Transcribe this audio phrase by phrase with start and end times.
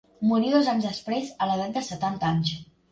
[0.29, 2.61] Morí dos anys després, a l'edat de setanta anys.